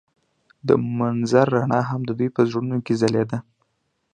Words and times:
د 0.67 0.69
منظر 0.97 1.45
رڼا 1.55 1.81
هم 1.89 2.01
د 2.05 2.11
دوی 2.19 2.29
په 2.35 2.41
زړونو 2.49 2.77
کې 2.85 2.93
ځلېده. 3.01 3.37